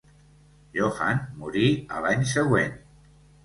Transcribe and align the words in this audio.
Johann 0.77 1.21
morir 1.43 1.69
a 1.99 2.03
l'any 2.07 2.29
següent. 2.35 2.77